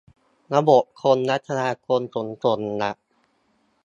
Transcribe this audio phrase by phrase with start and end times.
[0.53, 1.37] ระบบคมนา
[1.85, 2.97] คมขนส่งหลัก